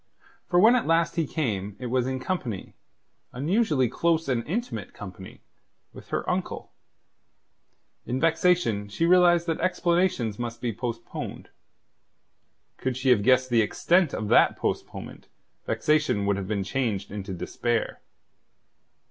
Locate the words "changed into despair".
16.63-18.01